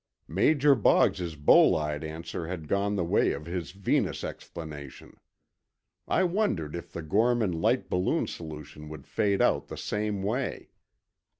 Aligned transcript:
Major 0.27 0.73
Boggs's 0.73 1.35
bolide 1.35 2.03
answer 2.03 2.47
had 2.47 2.67
gone 2.67 2.95
the 2.95 3.03
way 3.05 3.33
of 3.33 3.45
his 3.45 3.69
Venus 3.69 4.23
explanation. 4.23 5.19
I 6.07 6.23
wondered 6.23 6.75
if 6.75 6.91
the 6.91 7.03
Gorman 7.03 7.51
light 7.61 7.87
balloon 7.87 8.25
solution 8.25 8.89
would 8.89 9.05
fade 9.05 9.43
out 9.43 9.67
the 9.67 9.77
same 9.77 10.23
way. 10.23 10.69